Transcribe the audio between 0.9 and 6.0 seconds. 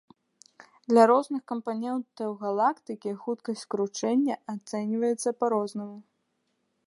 Для розных кампанентаў галактыкі хуткасць кручэння ацэньваецца па-рознаму.